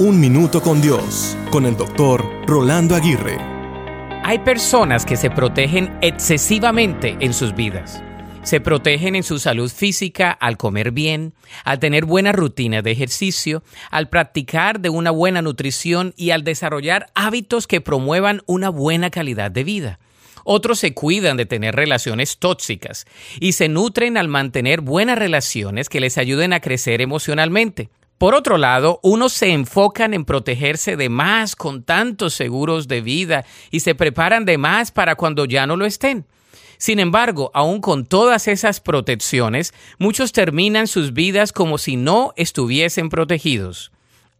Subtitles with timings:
[0.00, 3.36] Un Minuto con Dios, con el doctor Rolando Aguirre.
[4.22, 8.00] Hay personas que se protegen excesivamente en sus vidas.
[8.44, 11.34] Se protegen en su salud física al comer bien,
[11.64, 17.10] al tener buena rutina de ejercicio, al practicar de una buena nutrición y al desarrollar
[17.16, 19.98] hábitos que promuevan una buena calidad de vida.
[20.44, 23.04] Otros se cuidan de tener relaciones tóxicas
[23.40, 27.90] y se nutren al mantener buenas relaciones que les ayuden a crecer emocionalmente.
[28.18, 33.44] Por otro lado, unos se enfocan en protegerse de más con tantos seguros de vida
[33.70, 36.26] y se preparan de más para cuando ya no lo estén.
[36.78, 43.08] Sin embargo, aun con todas esas protecciones, muchos terminan sus vidas como si no estuviesen
[43.08, 43.92] protegidos.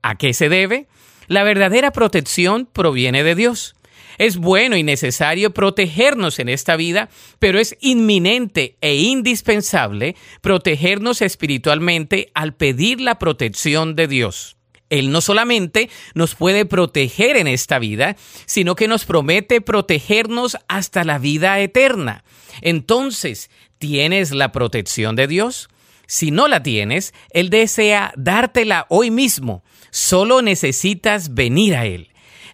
[0.03, 0.89] ¿A qué se debe?
[1.29, 3.77] La verdadera protección proviene de Dios.
[4.19, 7.09] Es bueno y necesario protegernos en esta vida,
[7.39, 14.57] pero es inminente e indispensable protegernos espiritualmente al pedir la protección de Dios.
[14.91, 21.05] Él no solamente nos puede proteger en esta vida, sino que nos promete protegernos hasta
[21.05, 22.25] la vida eterna.
[22.63, 25.69] Entonces, ¿tienes la protección de Dios?
[26.07, 29.63] Si no la tienes, Él desea dártela hoy mismo.
[29.91, 32.09] Solo necesitas venir a Él.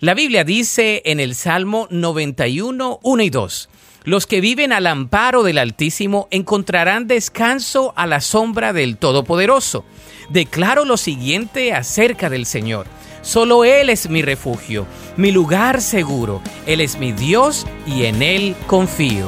[0.05, 3.71] La Biblia dice en el Salmo 91, 1 y 2,
[4.05, 9.87] los que viven al amparo del Altísimo encontrarán descanso a la sombra del Todopoderoso.
[10.29, 12.85] Declaro lo siguiente acerca del Señor.
[13.23, 16.43] Solo Él es mi refugio, mi lugar seguro.
[16.67, 19.27] Él es mi Dios y en Él confío.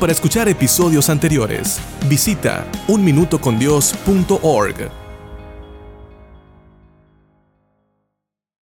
[0.00, 5.03] Para escuchar episodios anteriores, visita unminutocondios.org.